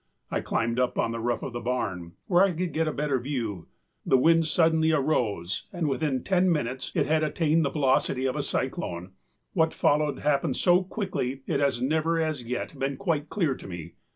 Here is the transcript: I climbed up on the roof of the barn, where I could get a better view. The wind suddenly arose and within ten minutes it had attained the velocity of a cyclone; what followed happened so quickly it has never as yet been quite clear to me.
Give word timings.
I 0.31 0.41
climbed 0.41 0.79
up 0.79 0.97
on 0.97 1.11
the 1.11 1.19
roof 1.19 1.43
of 1.43 1.53
the 1.53 1.59
barn, 1.59 2.13
where 2.25 2.43
I 2.43 2.53
could 2.53 2.73
get 2.73 2.87
a 2.87 2.91
better 2.91 3.19
view. 3.19 3.67
The 4.03 4.17
wind 4.17 4.47
suddenly 4.47 4.91
arose 4.91 5.67
and 5.71 5.87
within 5.87 6.23
ten 6.23 6.51
minutes 6.51 6.91
it 6.95 7.05
had 7.05 7.23
attained 7.23 7.63
the 7.63 7.69
velocity 7.69 8.25
of 8.25 8.35
a 8.35 8.41
cyclone; 8.41 9.11
what 9.53 9.75
followed 9.75 10.17
happened 10.17 10.55
so 10.57 10.81
quickly 10.83 11.43
it 11.45 11.59
has 11.59 11.83
never 11.83 12.19
as 12.19 12.41
yet 12.41 12.79
been 12.79 12.97
quite 12.97 13.29
clear 13.29 13.53
to 13.53 13.67
me. 13.67 13.93